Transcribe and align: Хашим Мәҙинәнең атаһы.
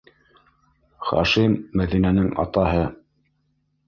Хашим 1.09 1.53
Мәҙинәнең 1.81 2.31
атаһы. 2.45 2.81